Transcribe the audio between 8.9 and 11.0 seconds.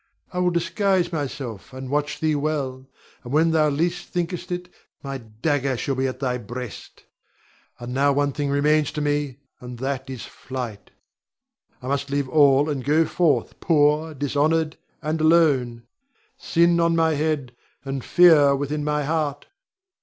to me, and that is flight.